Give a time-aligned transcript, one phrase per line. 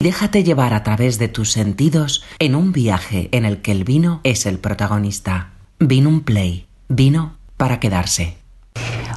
[0.00, 4.20] Déjate llevar a través de tus sentidos en un viaje en el que el vino
[4.22, 5.48] es el protagonista.
[5.80, 6.66] Vino un play.
[6.88, 8.36] Vino para quedarse.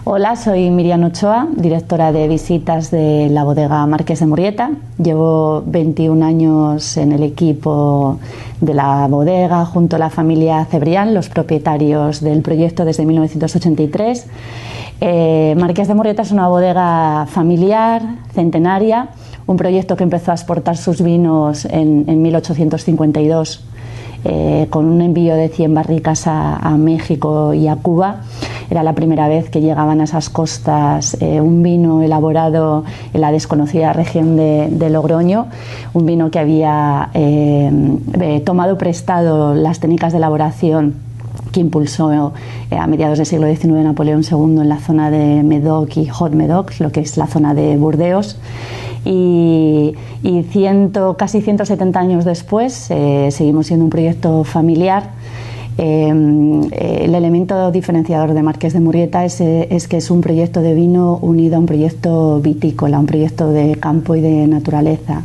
[0.06, 4.72] Hola, soy Miriam Ochoa, directora de visitas de la bodega Marqués de Murrieta.
[4.98, 8.20] Llevo 21 años en el equipo
[8.60, 14.26] de la bodega junto a la familia Cebrián, los propietarios del proyecto desde 1983.
[15.00, 18.02] Eh, Marqués de Murrieta es una bodega familiar,
[18.34, 19.10] centenaria
[19.48, 23.64] un proyecto que empezó a exportar sus vinos en, 1852
[24.24, 28.18] eh, con un envío de 100 barricas a, México y a Cuba.
[28.70, 33.32] Era la primera vez que llegaban a esas costas eh, un vino elaborado en la
[33.32, 35.48] desconocida región de, Logroño,
[35.94, 40.96] un vino que había eh, tomado prestado las técnicas de elaboración
[41.52, 42.32] que impulsó
[42.72, 46.80] a mediados del siglo XIX Napoleón II en la zona de Medoc y Hot Medoc,
[46.80, 48.38] lo que es la zona de Burdeos
[49.06, 49.96] y,
[51.18, 55.12] casi 170 años después eh, seguimos siendo un proyecto familiar.
[55.78, 60.62] Eh, el elemento diferenciador de Marqués de Murrieta es, eh, es, que es un proyecto
[60.62, 65.24] de vino unido a un proyecto vitícola, un proyecto de campo y de naturaleza.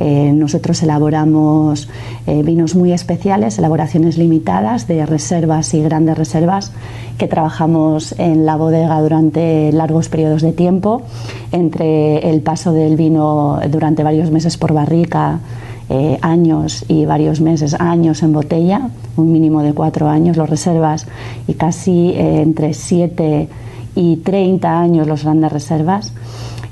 [0.00, 1.88] Nosotros elaboramos
[2.26, 6.72] vinos muy especiales, elaboraciones limitadas de reservas y grandes reservas
[7.18, 11.02] que trabajamos en la bodega durante largos periodos de tiempo,
[11.52, 15.40] entre el paso del vino durante varios meses por barrica,
[15.92, 21.08] eh, años y varios meses, años en botella, un mínimo de cuatro años los reservas
[21.48, 23.48] y casi eh, entre siete
[23.96, 26.12] y 30 años los grandes reservas.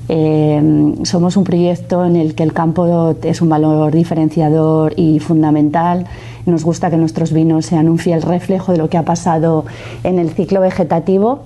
[0.09, 6.07] Eh, somos un proyecto en el que el campo es un valor diferenciador y fundamental.
[6.47, 9.67] Nos gusta que nuestros vinos sean un fiel reflejo de lo que ha pasado
[10.05, 11.41] en el ciclo vegetativo.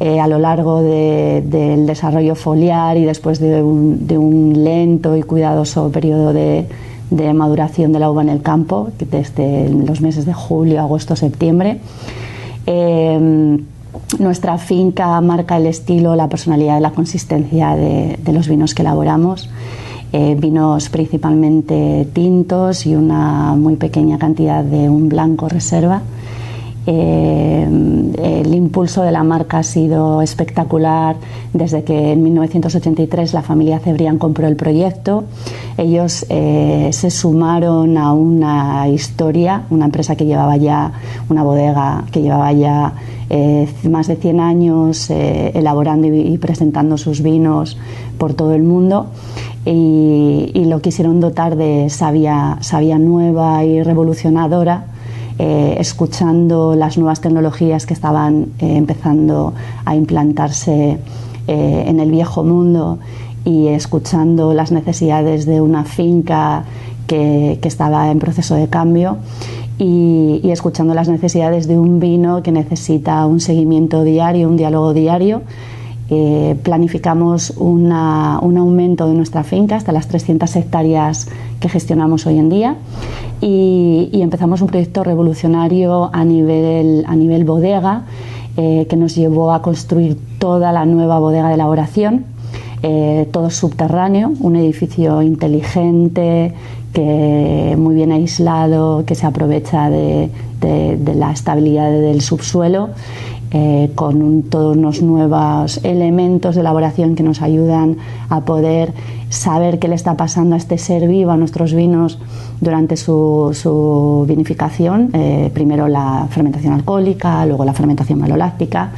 [0.00, 6.32] Eh, a lo largo del desarrollo foliar y después de un, lento y cuidadoso periodo
[6.32, 6.66] de,
[7.34, 11.78] maduración de la uva en el campo, desde los meses de julio, agosto, septiembre.
[12.66, 13.58] Eh,
[14.18, 19.50] nuestra finca marca el estilo, la personalidad y la consistencia de, los vinos que elaboramos.
[20.12, 26.02] Eh, vinos principalmente tintos y una muy pequeña cantidad de un blanco reserva.
[26.90, 27.68] Eh,
[28.18, 31.16] el impulso de la marca ha sido espectacular
[31.52, 35.24] desde que en 1983 la familia Cebrián compró el proyecto.
[35.76, 40.92] Ellos eh, se sumaron a una historia, una empresa que llevaba ya,
[41.28, 42.94] una bodega que llevaba ya
[43.28, 47.76] eh, más de 100 años elaborando y, presentando sus vinos
[48.16, 49.08] por todo el mundo.
[49.66, 54.86] Y, lo quisieron dotar de sabia, sabia nueva y revolucionadora
[55.40, 59.54] eh, escuchando las nuevas tecnologías que estaban eh, empezando
[59.84, 60.98] a implantarse
[61.46, 62.98] eh, en el viejo mundo
[63.44, 66.64] y escuchando las necesidades de una finca
[67.06, 69.18] que, estaba en proceso de cambio
[69.78, 75.42] y, escuchando las necesidades de un vino que necesita un seguimiento diario, un diálogo diario.
[76.62, 81.28] Planificamos un aumento de nuestra finca hasta las 300 hectáreas
[81.60, 82.76] que gestionamos hoy en día
[83.40, 88.02] y, empezamos un proyecto revolucionario a nivel, a nivel bodega
[88.56, 92.24] eh, que nos llevó a construir toda la nueva bodega de elaboración,
[92.82, 96.52] eh, todo subterráneo, un edificio inteligente,
[96.92, 100.30] que muy bien aislado, que se aprovecha de,
[100.60, 102.90] la estabilidad del subsuelo
[103.50, 107.96] eh, con todos unos nuevos elementos de elaboración que nos ayudan
[108.28, 108.92] a poder
[109.30, 112.18] saber qué le está pasando a este ser vivo, a nuestros vinos
[112.60, 118.90] durante su, vinificación, eh, primero la fermentación alcohólica, luego la fermentación maloláctica.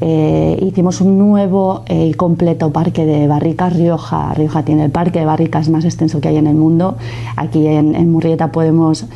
[0.00, 4.32] Eh, hicimos un nuevo y completo parque de barricas Rioja.
[4.34, 6.96] Rioja tiene el parque de barricas más extenso que hay en el mundo.
[7.34, 9.06] Aquí en, Murrieta podemos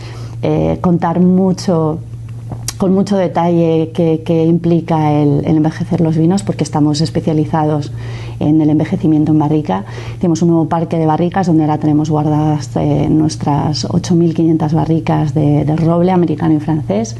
[0.80, 1.98] contar mucho
[2.78, 7.92] con mucho detalle que, implica el, envejecer los vinos, porque estamos especializados
[8.40, 9.84] en el envejecimiento en barrica.
[10.18, 15.64] Tenemos un nuevo parque de barricas donde ahora tenemos guardadas eh, nuestras 8.500 barricas de,
[15.76, 17.16] roble americano y francés.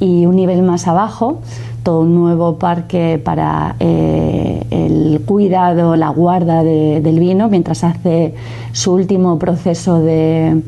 [0.00, 1.40] Y un nivel más abajo,
[1.82, 8.34] todo un nuevo parque para eh, el cuidado, la guarda del vino, mientras hace
[8.72, 10.60] su último proceso de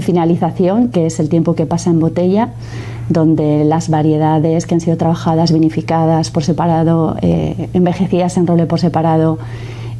[0.00, 2.50] finalización, que es el tiempo que pasa en botella
[3.08, 8.80] donde las variedades que han sido trabajadas, vinificadas por separado, eh, envejecidas en roble por
[8.80, 9.38] separado,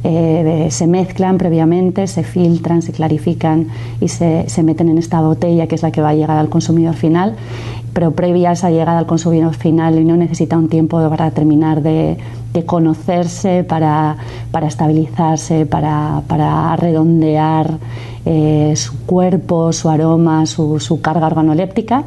[0.03, 3.67] eh, se mezclan previamente, se filtran, se clarifican
[3.99, 6.95] y se, meten en esta botella que es la que va a llegar al consumidor
[6.95, 7.35] final.
[7.93, 12.17] Pero previa a esa llegada al consumidor final no necesita un tiempo para terminar de,
[12.65, 14.17] conocerse para,
[14.65, 17.77] estabilizarse, para, redondear
[18.25, 22.03] eh, su cuerpo, su aroma, su, carga organoléptica.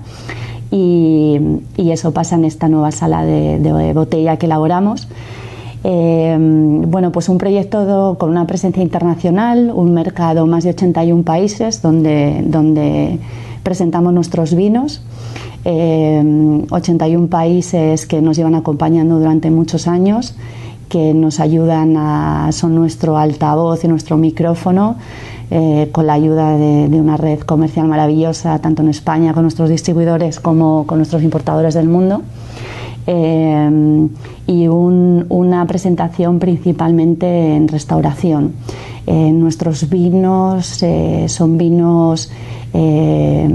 [0.71, 1.39] Y,
[1.77, 5.09] eso pasa en esta nueva sala de, botella que elaboramos.
[5.83, 11.81] Eh, bueno, pues un proyecto con una presencia internacional, un mercado más de 81 países
[11.81, 13.19] donde, donde
[13.63, 15.03] presentamos nuestros vinos.
[15.65, 20.35] 81 eh, países que nos llevan acompañando durante muchos años,
[20.89, 24.97] que nos ayudan a, son nuestro altavoz y nuestro micrófono,
[25.51, 30.41] eh, con la ayuda de, una red comercial maravillosa, tanto en España con nuestros distribuidores
[30.41, 32.23] como con nuestros importadores del mundo.
[33.07, 34.09] Eh,
[34.47, 38.53] y una presentación principalmente en restauración.
[39.07, 40.85] nuestros vinos
[41.27, 42.31] son vinos
[42.73, 43.49] eh,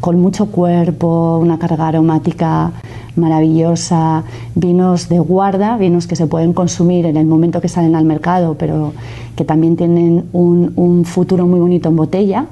[0.00, 2.72] con mucho cuerpo, una carga aromática
[3.16, 8.04] maravillosa, vinos de guarda, vinos que se pueden consumir en el momento que salen al
[8.04, 8.92] mercado, pero
[9.36, 12.46] que también tienen un, futuro muy bonito en botella.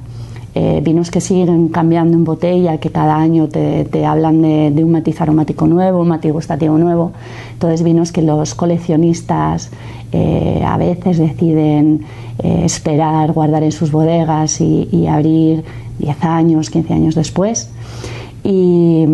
[0.55, 5.21] Eh, vinos que siguen cambiando en botella, que cada año te, hablan de, un matiz
[5.21, 7.12] aromático nuevo, un matiz gustativo nuevo.
[7.53, 9.71] Entonces, vinos que los coleccionistas
[10.12, 12.05] eh, a veces deciden
[12.39, 15.65] esperar, guardar en sus bodegas y abrir
[15.99, 17.69] 10 años, 15 años después.
[18.45, 19.05] Y,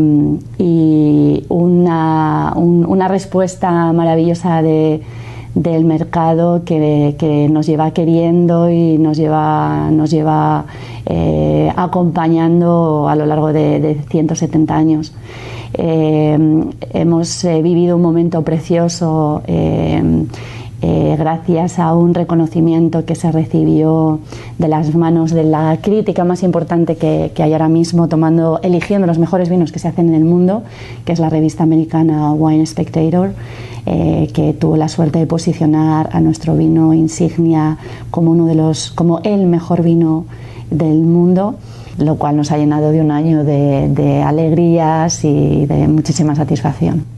[1.48, 4.62] una, respuesta maravillosa
[5.54, 10.64] del mercado que, nos lleva queriendo y nos lleva, nos lleva
[11.06, 15.12] eh, acompañando a lo largo de, 170 años.
[15.74, 16.38] Eh,
[16.92, 19.42] hemos eh, vivido un momento precioso
[20.86, 24.20] eh, gracias a un reconocimiento que se recibió
[24.58, 29.18] de las manos de la crítica más importante que, hay ahora mismo, tomando, eligiendo los
[29.18, 30.62] mejores vinos que se hacen en el mundo,
[31.06, 33.32] que es la revista americana Wine Spectator,
[33.86, 37.78] eh, que tuvo la suerte de posicionar a nuestro vino insignia
[38.10, 40.26] como uno de los, como el mejor vino
[40.70, 41.54] del mundo
[41.96, 47.13] lo cual nos ha llenado de un año de alegrías y de muchísima satisfacción.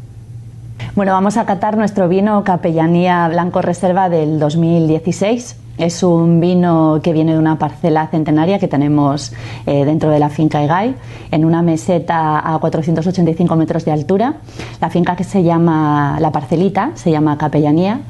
[0.97, 5.57] Bueno, vamos a catar nuestro vino Capellanía Blanco Reserva del 2016.
[5.77, 9.35] Es un vino que viene de una parcela centenaria que tenemos
[9.67, 10.97] eh, dentro de la finca Egay,
[11.31, 14.37] en una meseta a 485 metros de altura.
[14.81, 18.01] La finca que se llama, la parcelita, se llama Capellanía.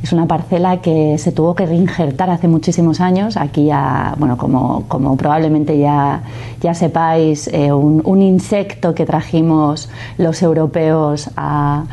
[0.00, 3.36] Es una parcela que se tuvo que reinjertar hace muchísimos años.
[3.36, 3.70] Aquí,
[4.18, 6.22] bueno, como, como, probablemente ya,
[6.60, 11.86] ya sepáis, eh, un insecto que trajimos los europeos a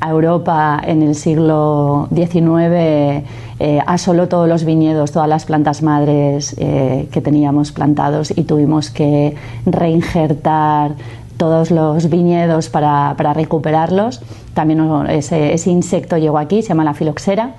[0.00, 3.24] a Europa en el siglo XIX
[3.62, 8.88] eh, asoló todos los viñedos, todas las plantas madres eh, que teníamos plantados y tuvimos
[8.90, 9.34] que
[9.66, 10.92] reinjertar
[11.36, 14.22] todos los viñedos para, recuperarlos.
[14.54, 14.80] También
[15.10, 17.54] ese, insecto llegó aquí, se llama la filoxera.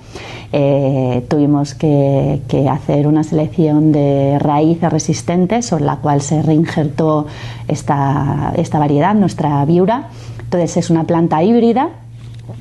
[0.52, 7.26] Eh, tuvimos que, hacer una selección de raíces resistentes sobre la cual se reinjertó
[7.68, 10.08] esta, esta variedad, nuestra viura.
[10.40, 11.90] Entonces es una planta híbrida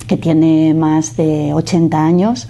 [0.07, 2.47] que tiene más de 80 años,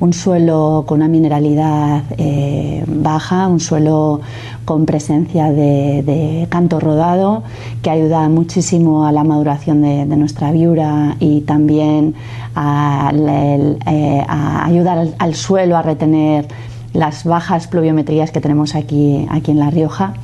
[0.00, 4.20] un suelo con una mineralidad eh, baja, un suelo
[4.64, 7.42] con presencia de, canto rodado,
[7.82, 12.14] que ayuda muchísimo a la maduración de, nuestra viura y también
[12.54, 16.48] a, eh, ayudar al, suelo a retener
[16.92, 20.14] las bajas pluviometrías que tenemos aquí, aquí en La Rioja.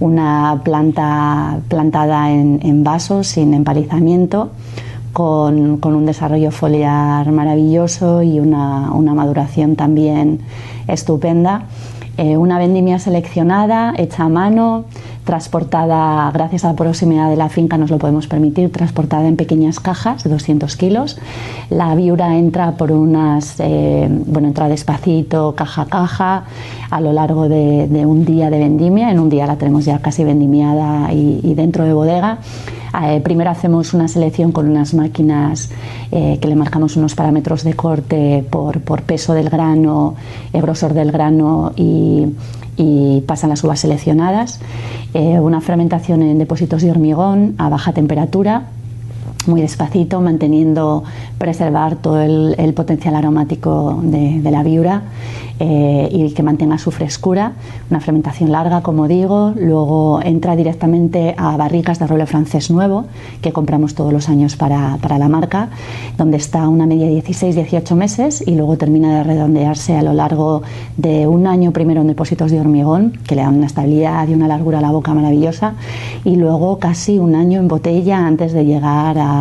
[0.00, 4.50] Una planta plantada en, en vasos sin empalizamiento
[5.12, 10.40] con, un desarrollo foliar maravilloso y una, maduración también
[10.88, 11.64] estupenda.
[12.18, 14.84] Eh, una vendimia seleccionada, hecha a mano,
[15.24, 19.80] transportada, gracias a la proximidad de la finca nos lo podemos permitir, transportada en pequeñas
[19.80, 21.18] cajas de 200 kilos.
[21.70, 26.44] La viura entra por unas, eh, bueno, entra despacito, caja a caja,
[26.90, 29.10] a lo largo de, un día de vendimia.
[29.10, 32.38] En un día la tenemos ya casi vendimiada y dentro de bodega
[33.00, 35.70] eh, primero hacemos una selección con unas máquinas
[36.10, 40.14] eh, que le marcamos unos parámetros de corte por, peso del grano,
[40.52, 42.26] grosor del grano y,
[43.26, 44.58] pasan las uvas seleccionadas.
[45.14, 48.64] Eh, una fermentación en depósitos de hormigón a baja temperatura
[49.46, 51.04] muy despacito, manteniendo
[51.38, 55.02] preservar todo el, potencial aromático de, de la viura
[55.64, 57.52] eh, y que mantenga su frescura.
[57.88, 59.52] Una fermentación larga, como digo.
[59.56, 63.04] Luego entra directamente a barricas de roble francés nuevo,
[63.40, 65.68] que compramos todos los años para, para la marca,
[66.18, 70.62] donde está una media de 16-18 meses y luego termina de redondearse a lo largo
[70.96, 74.48] de un año primero en depósitos de hormigón, que le dan una estabilidad y una
[74.48, 75.74] largura a la boca maravillosa,
[76.24, 79.31] y luego casi un año en botella antes de llegar a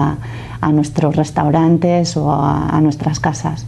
[0.62, 3.66] a nuestros restaurantes o a nuestras casas.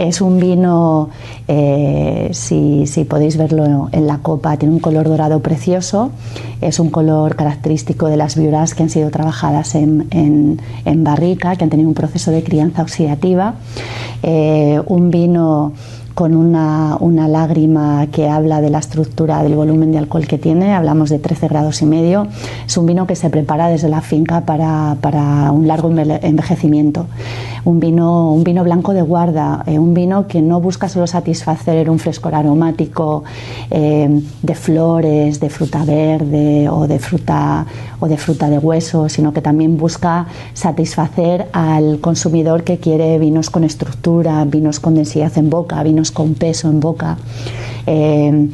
[0.00, 1.10] Es un vino,
[1.46, 6.10] eh, si, podéis verlo en la copa, tiene un color dorado precioso.
[6.62, 10.58] Es un color característico de las viuras que han sido trabajadas en,
[11.04, 13.56] barrica, que han tenido un proceso de crianza oxidativa.
[14.22, 15.74] Eh, un vino
[16.20, 16.98] con una,
[17.28, 21.48] lágrima que habla de la estructura del volumen de alcohol que tiene, hablamos de 13
[21.48, 22.26] grados y medio.
[22.66, 27.06] Es un vino que se prepara desde la finca para, un largo envejecimiento.
[27.64, 31.88] Un vino, un vino blanco de guarda, eh, un vino que no busca solo satisfacer
[31.88, 33.24] un frescor aromático
[33.70, 37.64] eh, de flores, de fruta verde o de fruta,
[37.98, 43.48] o de fruta de hueso, sino que también busca satisfacer al consumidor que quiere vinos
[43.48, 47.16] con estructura, vinos con densidad en boca, vinos con peso en boca.
[47.86, 48.48] Eh,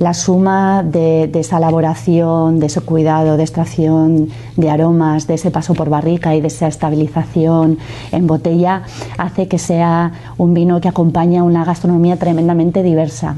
[0.00, 5.74] la suma de, esa elaboración, de ese cuidado, de extracción de aromas, de ese paso
[5.74, 7.78] por barrica y de esa estabilización
[8.10, 8.82] en botella,
[9.18, 13.36] hace que sea un vino que acompaña una gastronomía tremendamente diversa.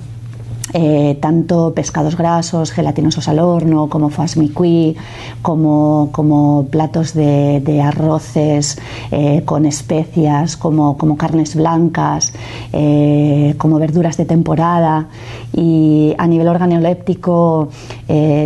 [0.75, 4.97] Eh, tanto pescados grasos, gelatinosos al horno, como fasmicuí,
[5.43, 8.79] como, como platos de, arroces
[9.11, 12.33] eh, con especias, como, como carnes blancas,
[12.73, 15.09] eh, como verduras de temporada.
[15.53, 17.69] Y a nivel organoléptico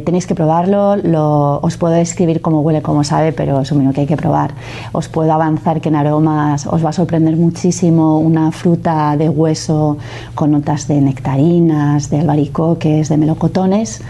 [0.04, 0.96] tenéis que probarlo.
[0.96, 4.16] Lo, os puedo describir cómo huele, cómo sabe, pero es un vino que hay que
[4.16, 4.52] probar.
[4.92, 9.98] Os puedo avanzar que en aromas os va a sorprender muchísimo una fruta de hueso
[10.34, 14.02] con notas de nectarinas, de albaricoques, de melocotones.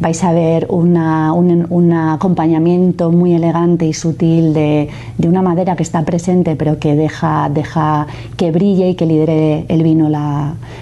[0.00, 0.96] Vais a ver un,
[1.92, 4.88] acompañamiento muy elegante y sutil de,
[5.26, 9.82] una madera que está presente pero que deja, deja que brille y que lidere el
[9.82, 10.08] vino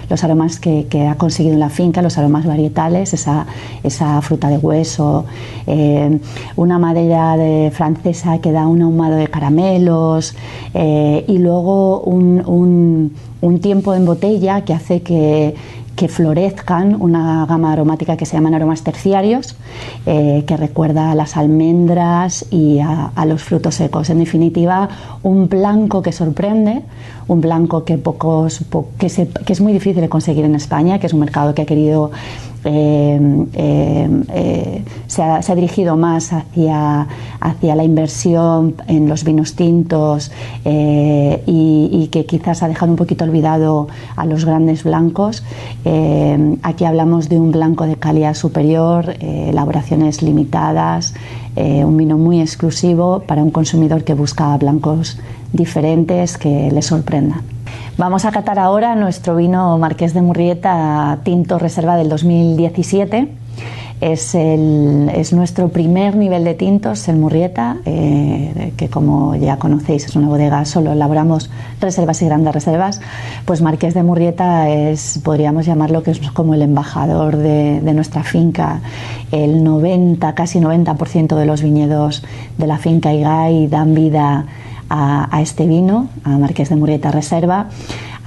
[0.09, 3.45] los aromas que, ha conseguido en la finca, los aromas varietales, esa,
[3.83, 5.25] esa fruta de hueso,
[5.67, 6.19] eh,
[6.55, 10.35] una madera de francesa que da un ahumado de caramelos
[10.73, 13.11] eh, y luego un,
[13.45, 15.55] un tiempo en botella que hace que,
[15.95, 19.55] que florezcan una gama aromática que se llaman aromas terciarios,
[20.05, 24.09] eh, que recuerda a las almendras y a, los frutos secos.
[24.09, 24.89] En definitiva,
[25.23, 26.81] un blanco que sorprende,
[27.27, 28.63] un blanco que, pocos,
[28.97, 29.07] que,
[29.47, 32.11] es muy difícil de conseguir en España, que es un mercado que ha querido
[32.67, 37.07] eh, eh, se, ha, dirigido más hacia,
[37.39, 40.31] hacia la inversión en los vinos tintos
[40.65, 45.43] y, que quizás ha dejado un poquito olvidado a los grandes blancos.
[46.63, 51.13] Aquí hablamos de un blanco de calidad superior, elaboraciones limitadas,
[51.55, 55.19] un vino muy exclusivo para un consumidor que busca blancos
[55.53, 57.41] diferentes que le sorprendan.
[57.97, 63.44] Vamos a catar ahora nuestro vino Marqués de Murrieta Tinto Reserva del 2017.
[64.01, 70.15] Es, es, nuestro primer nivel de tintos, el Murrieta, eh, que como ya conocéis es
[70.17, 71.49] una bodega, solo elaboramos
[71.79, 72.99] reservas y grandes reservas.
[73.45, 78.81] Pues Marqués de Murrieta es, podríamos llamarlo que es como el embajador de, nuestra finca.
[79.31, 82.23] El 90, casi 90% de los viñedos
[82.57, 84.45] de la finca Igay dan vida
[84.89, 87.69] a, este vino, a Marqués de Murrieta Reserva.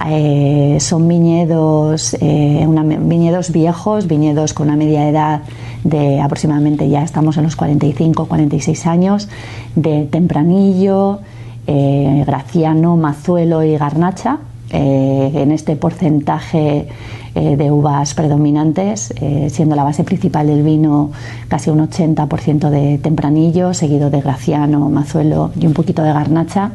[0.07, 2.65] Eh, son viñedos, eh,
[3.01, 5.41] viñedos viejos, viñedos con una media edad
[5.83, 9.29] de aproximadamente ya estamos en los 45, 46 años,
[9.75, 11.19] de tempranillo,
[11.67, 14.39] eh, graciano, mazuelo y garnacha.
[14.71, 16.87] en este porcentaje
[17.33, 19.11] de uvas predominantes,
[19.47, 21.09] siendo la base principal del vino
[21.47, 26.71] casi un 80% de tempranillo, seguido de graciano, mazuelo y un poquito de garnacha.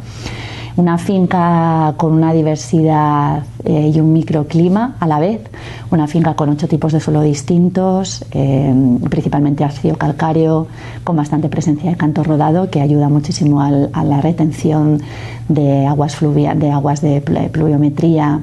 [0.77, 5.41] Una finca con una diversidad eh, y un microclima a la vez,
[5.91, 8.25] una finca con ocho tipos de suelo distintos,
[9.11, 10.67] principalmente ácido calcáreo,
[11.05, 15.01] con bastante presencia de canto rodado que ayuda muchísimo a la retención
[15.49, 18.41] de aguas, de, aguas de pluviometría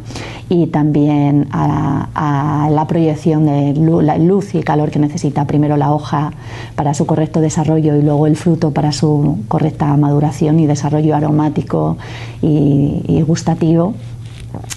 [0.49, 3.73] y también a, la proyección de
[4.19, 6.31] luz y calor que necesita primero la hoja
[6.75, 11.97] para su correcto desarrollo y luego el fruto para su correcta maduración y desarrollo aromático
[12.41, 13.93] y, gustativo.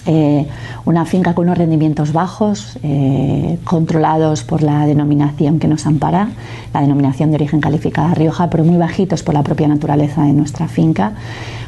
[0.05, 0.47] Eh,
[0.85, 6.29] una finca con unos rendimientos bajos, eh, controlados por la denominación que nos ampara,
[6.73, 10.67] la denominación de origen calificada Rioja, pero muy bajitos por la propia naturaleza de nuestra
[10.67, 11.13] finca.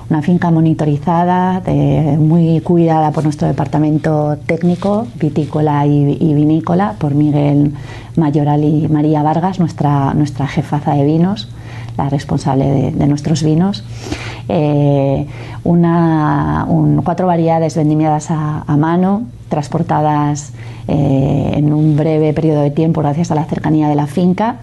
[0.10, 1.62] Una finca monitorizada,
[2.18, 7.74] muy cuidada por nuestro departamento técnico, vitícola y, vinícola, por Miguel
[8.16, 11.50] Mayoral y María Vargas, nuestra, nuestra jefaza de vinos,
[11.98, 13.84] la responsable de, nuestros vinos.
[14.50, 15.26] Eh,
[17.04, 20.54] cuatro variedades vendimiadas a, mano, transportadas
[20.88, 24.58] eh, en un breve periodo de tiempo gracias a la cercanía de la finca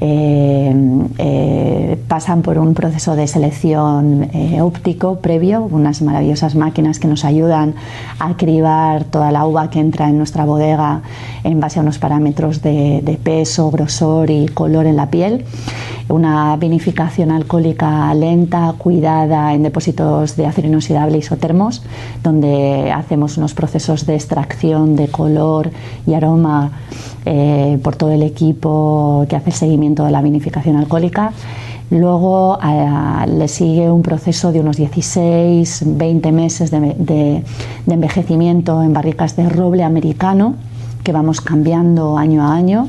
[0.00, 4.28] eh, pasan por un proceso de selección
[4.60, 7.74] óptico previo, unas maravillosas máquinas que nos ayudan
[8.18, 11.00] a cribar toda la uva que entra en nuestra bodega
[11.44, 15.44] en base a unos parámetros de, peso, grosor y color en la piel.
[16.08, 21.82] Una vinificación alcohólica lenta, cuidada en depósitos de acero inoxidable isotermos,
[22.22, 25.70] donde hacemos unos procesos de extracción de color
[26.06, 26.70] y aroma
[27.82, 31.32] por todo el equipo que hace el seguimiento de la vinificación alcohólica.
[31.90, 32.58] Luego
[33.28, 37.44] le sigue un proceso de unos 16, 20 meses de,
[37.86, 40.56] envejecimiento en barricas de roble americano
[41.04, 42.88] que vamos cambiando año a año,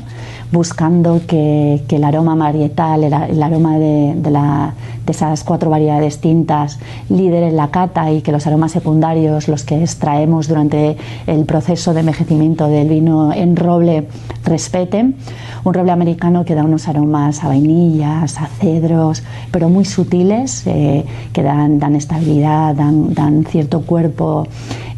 [0.52, 6.78] buscando que, el aroma marietal, el, aroma de, de, esas cuatro variedades tintas,
[7.08, 12.00] lidere la cata y que los aromas secundarios, los que extraemos durante el proceso de
[12.00, 14.06] envejecimiento del vino en roble,
[14.44, 15.16] respeten
[15.64, 21.04] un roble americano que da unos aromas a vainillas, a cedros, pero muy sutiles, eh,
[21.32, 24.46] que dan, dan estabilidad, dan, dan cierto cuerpo,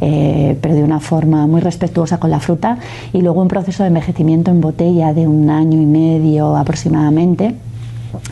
[0.00, 2.78] eh, pero de una forma muy respetuosa con la fruta.
[3.12, 7.54] Y luego un proceso de envejecimiento en botella de un año y medio aproximadamente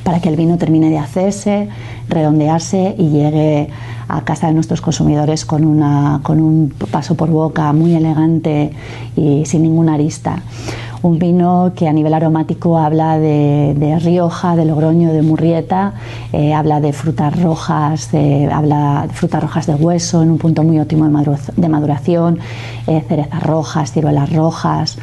[0.03, 1.69] para que el vino termine de hacerse,
[2.09, 3.69] redondearse y llegue
[4.09, 8.73] a casa de nuestros consumidores con, una, con un paso por boca muy elegante
[9.17, 10.43] y sin ninguna arista.
[11.01, 15.93] Un vino que a nivel aromático habla de, Rioja, de Logroño, de Murrieta,
[16.33, 18.11] eh, habla de frutas rojas,
[18.51, 22.41] habla de frutas rojas de hueso en un punto muy óptimo de, maduración,
[22.89, 24.99] eh, cerezas rojas, ciruelas rojas,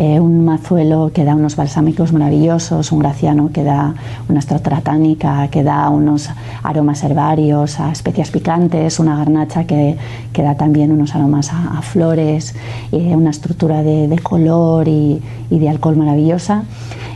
[0.00, 3.92] eh, un mazuelo que da unos balsámicos maravillosos, un graciano que da
[4.30, 6.30] una estructura tánica, que da unos
[6.62, 9.98] aromas herbarios, a especias picantes, una garnacha que,
[10.32, 12.54] que da también unos aromas a, flores,
[12.92, 16.64] una estructura de, color y, de alcohol maravillosa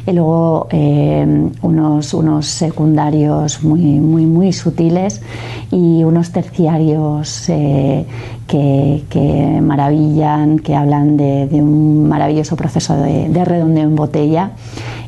[0.06, 5.22] y luego eh, unos, unos secundarios muy, muy, muy sutiles
[5.70, 8.04] y unos terciarios eh,
[8.46, 14.50] que, maravillan, que hablan de, un maravilloso proceso de, redondeo en botella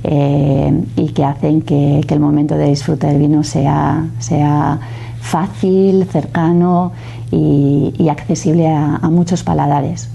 [0.03, 4.81] eh, y que hacen que, el momento de disfrute del vino sea, sea
[5.21, 6.93] fácil, cercano
[7.31, 10.09] y, accesible a, muchos paladares.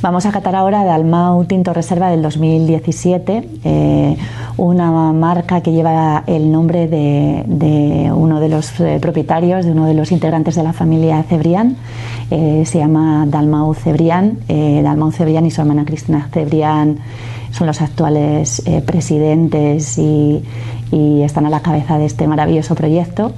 [0.00, 4.16] Vamos a catar ahora Dalmau Tinto Reserva del 2017, eh,
[4.56, 9.94] una marca que lleva el nombre de, uno de los eh, propietarios, de uno de
[9.94, 11.76] los integrantes de la familia Cebrián.
[12.30, 14.38] Eh, se llama Dalmau Cebrián.
[14.46, 16.98] Dalmau Cebrián y su hermana Cristina Cebrián
[17.50, 20.44] son los actuales presidentes y,
[20.92, 23.32] y están a la cabeza de este maravilloso proyecto.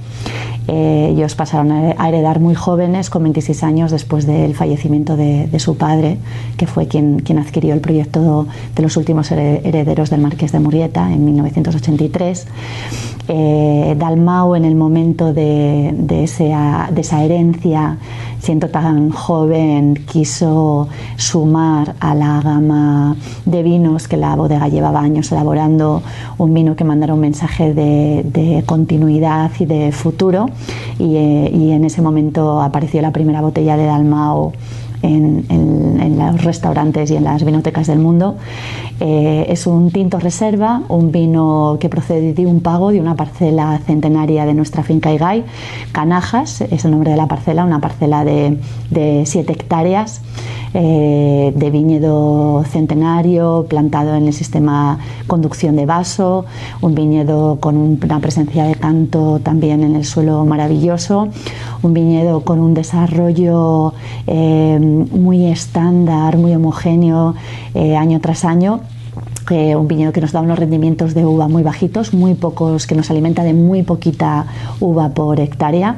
[0.67, 5.75] Eh, ellos pasaron a heredar muy jóvenes, con 26 años, después del fallecimiento de, su
[5.75, 6.17] padre,
[6.57, 11.11] que fue quien, quien, adquirió el proyecto de los últimos herederos del Marqués de Murieta
[11.11, 12.47] en 1983.
[13.27, 17.97] Eh, Dalmau, en el momento de, de, esa, de esa herencia,
[18.39, 25.31] siendo tan joven, quiso sumar a la gama de vinos que la bodega llevaba años
[25.31, 26.01] elaborando,
[26.37, 30.50] un vino que mandara un mensaje de, de continuidad y de futuro
[30.99, 34.53] eh, y, en ese momento apareció la primera botella de Dalmao
[35.01, 35.45] en,
[36.17, 38.35] los restaurantes y en las vinotecas del mundo.
[38.99, 43.79] Eh, es un tinto reserva, un vino que procede de un pago de una parcela
[43.85, 45.43] centenaria de nuestra finca Igay,
[45.91, 50.21] Canajas, es el nombre de la parcela, una parcela de 7 hectáreas.
[50.73, 56.45] Eh, de viñedo centenario plantado en el sistema conducción de vaso,
[56.79, 61.27] un viñedo con una presencia de canto también en el suelo maravilloso,
[61.81, 63.93] un viñedo con un desarrollo
[64.27, 64.79] eh,
[65.11, 67.35] muy estándar, muy homogéneo
[67.73, 68.81] eh, año tras año
[69.51, 73.11] un viñedo que nos da unos rendimientos de uva muy bajitos, muy pocos, que nos
[73.11, 74.45] alimenta de muy poquita
[74.79, 75.97] uva por hectárea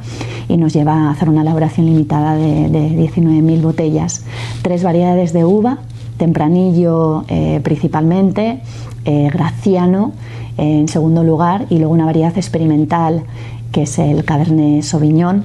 [0.49, 4.25] y nos lleva a hacer una elaboración limitada de, 19.000 botellas.
[4.61, 5.79] Tres variedades de uva,
[6.17, 8.61] tempranillo eh, principalmente,
[9.05, 10.13] eh, graciano
[10.57, 13.23] en segundo lugar y luego una variedad experimental
[13.73, 15.43] que es el Cabernet Sauvignon.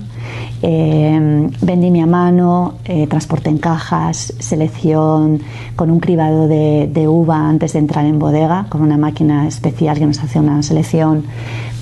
[0.63, 5.41] Eh, vendimia a mano, eh, transporte en cajas, selección
[5.75, 10.07] con un cribado de, uva antes de entrar en bodega, con una máquina especial que
[10.07, 11.25] nos hace una selección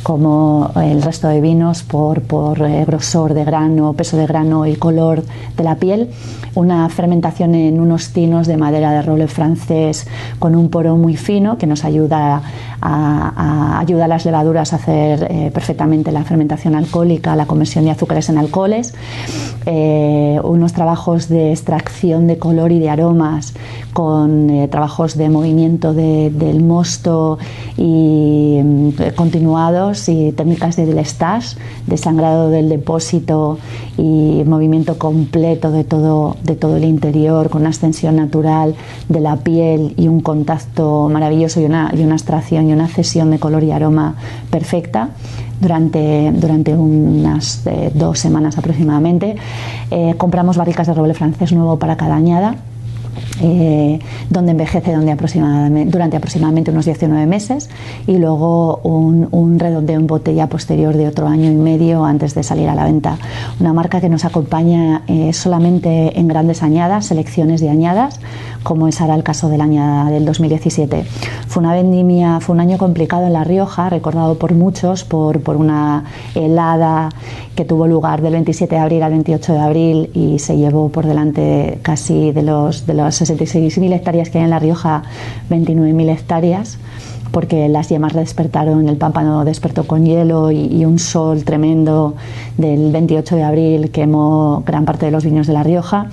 [0.07, 4.77] como el resto de vinos por, por eh, grosor de grano, peso de grano y
[4.77, 5.25] color
[5.57, 6.11] de la piel.
[6.55, 10.07] Una fermentación en unos tinos de madera de roble francés
[10.38, 12.40] con un poro muy fino que nos ayuda
[12.81, 17.90] a, ayuda a las levaduras a hacer eh, perfectamente la fermentación alcohólica, la conversión de
[17.90, 18.95] azúcares en alcoholes,
[19.66, 23.55] eh, unos trabajos de extracción de color y de aromas
[23.92, 27.38] con trabajos de movimiento del mosto
[27.77, 28.90] y mm,
[30.09, 31.56] y técnicas de delestage,
[31.87, 33.59] de sangrado del depósito
[33.96, 38.74] y movimiento completo de todo, de todo el interior con una extensión natural
[39.09, 43.30] de la piel y un contacto maravilloso y una, y una extracción y una cesión
[43.30, 44.16] de color y aroma
[44.50, 45.11] perfecta
[45.61, 49.37] durante, durante unas eh, dos semanas aproximadamente.
[49.90, 52.56] Eh, compramos barricas de roble francés nuevo para cada añada
[53.42, 53.99] eh,
[54.31, 55.14] donde envejece donde
[55.87, 57.68] durante aproximadamente unos 19 meses
[58.07, 62.68] y luego un, redondeo en botella posterior de otro año y medio antes de salir
[62.68, 63.18] a la venta.
[63.61, 68.20] Una marca que nos acompaña eh, solamente en grandes añadas, selecciones de añadas,
[68.66, 71.05] como es ahora el caso de la añada del 2017.
[71.46, 75.55] Fue una vendimia, fue un año complicado en La Rioja, recordado por muchos por, por
[75.55, 76.02] una
[76.35, 77.11] helada
[77.55, 81.07] que tuvo lugar del 27 de abril al 28 de abril y se llevó por
[81.07, 85.05] delante casi de los, de los 66.000 hectáreas que hay en La Rioja,
[85.48, 86.79] 29.000 hectáreas
[87.31, 92.16] porque las yemas despertaron, el pámpano despertó con hielo y, un sol tremendo
[92.57, 96.09] del 28 de abril quemó gran parte de los viños de La Rioja.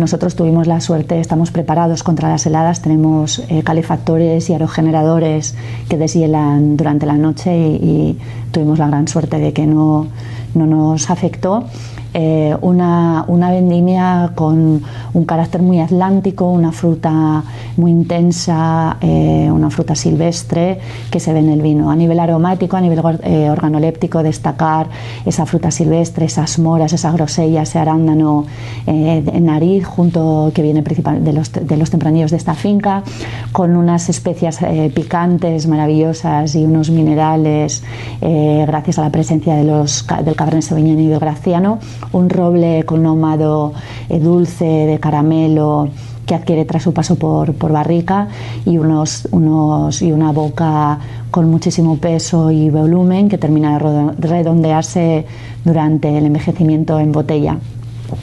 [0.00, 5.54] Nosotros tuvimos la suerte, estamos preparados contra las heladas, tenemos eh, calefactores y aerogeneradores
[5.90, 8.18] que deshielan durante la noche y,
[8.50, 10.06] tuvimos la gran suerte de que no,
[10.54, 11.66] no nos afectó
[12.12, 17.44] eh, una, una, vendimia con un carácter muy atlántico, una fruta
[17.76, 21.90] muy intensa, eh, una fruta silvestre que se ve en el vino.
[21.90, 24.88] A nivel aromático, a nivel eh, organoléptico, destacar
[25.24, 28.44] esa fruta silvestre, esas moras, esa grosella, ese arándano
[28.86, 33.04] en nariz, junto que viene principal de los, de los tempranillos de esta finca,
[33.52, 34.58] con unas especias
[34.94, 37.82] picantes maravillosas y unos minerales
[38.20, 41.78] gracias a la presencia de los, del Cabernet Sauvignon y de Graciano
[42.12, 43.72] un roble con un ahumado
[44.08, 45.88] eh, dulce de caramelo
[46.26, 48.28] que adquiere tras su paso por, barrica
[48.64, 50.98] y, unos, unos, y una boca
[51.30, 55.26] con muchísimo peso y volumen que termina de redondearse
[55.64, 57.58] durante el envejecimiento en botella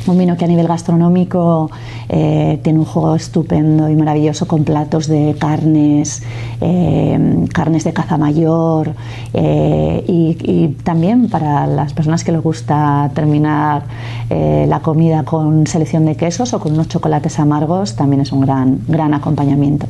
[0.08, 1.70] un vino que a nivel gastronómico
[2.10, 6.24] eh, tiene un juego estupendo y maravilloso con platos de carnes,
[6.62, 8.94] eh, carnes de caza mayor
[9.34, 13.84] eh, y, también para las personas que les gusta terminar
[14.30, 18.80] la comida con selección de quesos o con unos chocolates amargos también es un gran,
[18.88, 19.88] gran acompañamiento.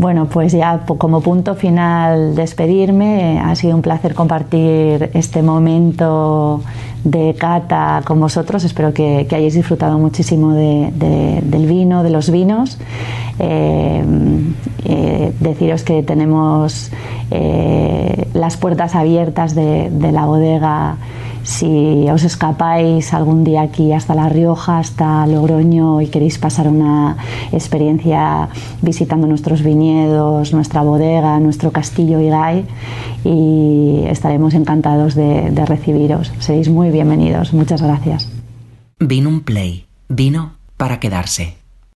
[0.00, 3.38] Bueno, pues ya como punto final despedirme.
[3.38, 6.62] Ha sido un placer compartir este momento
[7.04, 8.64] de cata con vosotros.
[8.64, 12.78] Espero que, hayáis disfrutado muchísimo del vino, de los vinos.
[13.40, 14.02] Eh,
[14.86, 16.90] eh, deciros que tenemos
[17.30, 20.96] eh, las puertas abiertas de la bodega
[21.42, 27.16] si os escapáis algún día aquí hasta La Rioja, hasta Logroño y queréis pasar una
[27.52, 28.48] experiencia
[28.82, 32.66] visitando nuestros viñedos, nuestra bodega, nuestro castillo Igay
[33.24, 36.32] y estaremos encantados de, de recibiros.
[36.38, 37.52] Seréis muy bienvenidos.
[37.52, 38.28] Muchas gracias.
[38.98, 39.86] Vino un play.
[40.08, 41.59] Vino para quedarse.